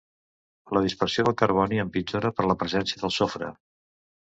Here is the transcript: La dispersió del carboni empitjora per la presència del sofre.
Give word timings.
La 0.77 0.81
dispersió 0.85 1.25
del 1.27 1.35
carboni 1.43 1.83
empitjora 1.85 2.33
per 2.41 2.47
la 2.53 2.57
presència 2.65 3.05
del 3.05 3.17
sofre. 3.21 3.55